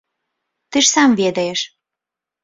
Ты 0.69 0.77
ж 0.85 0.89
сам 0.93 1.09
ведаеш. 1.21 1.61